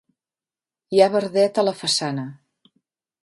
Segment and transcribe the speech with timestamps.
[0.95, 2.23] Hi ha verdet a la façana.